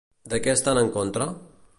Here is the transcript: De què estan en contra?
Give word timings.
De 0.31 0.39
què 0.45 0.55
estan 0.59 0.81
en 0.83 0.89
contra? 0.97 1.29